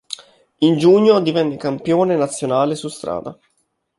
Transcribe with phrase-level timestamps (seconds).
[0.61, 3.37] In giugno divenne campione nazionale su strada.